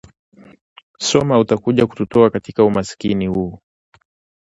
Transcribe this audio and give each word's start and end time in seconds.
soma 0.99 1.39
utakuja 1.39 1.87
kututoa 1.87 2.29
katika 2.29 2.63
umaskini 2.63 3.27
huu 3.27 3.59